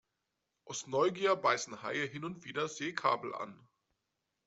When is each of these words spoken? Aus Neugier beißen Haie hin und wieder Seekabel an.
Aus 0.65 0.87
Neugier 0.87 1.35
beißen 1.35 1.83
Haie 1.83 2.07
hin 2.07 2.25
und 2.25 2.43
wieder 2.43 2.67
Seekabel 2.67 3.35
an. 3.35 3.67